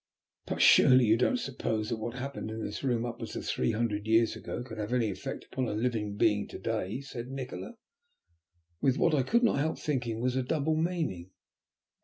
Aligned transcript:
"But 0.47 0.63
surely 0.63 1.05
you 1.05 1.15
don't 1.15 1.37
suppose 1.37 1.89
that 1.89 1.97
what 1.97 2.15
happened 2.15 2.49
in 2.49 2.65
this 2.65 2.83
room 2.83 3.05
upwards 3.05 3.35
of 3.35 3.45
three 3.45 3.71
hundred 3.73 4.07
years 4.07 4.35
ago 4.35 4.63
could 4.63 4.79
have 4.79 4.93
any 4.93 5.11
effect 5.11 5.45
upon 5.45 5.67
a 5.67 5.75
living 5.75 6.15
being 6.17 6.47
to 6.47 6.57
day?" 6.57 7.01
said 7.01 7.27
Nikola, 7.29 7.75
with 8.81 8.97
what 8.97 9.13
I 9.13 9.21
could 9.21 9.43
not 9.43 9.59
help 9.59 9.77
thinking 9.77 10.19
was 10.19 10.35
a 10.35 10.41
double 10.41 10.75
meaning. 10.75 11.29